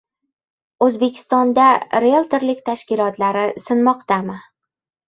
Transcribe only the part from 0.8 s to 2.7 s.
O‘zbekistonda rieltorlik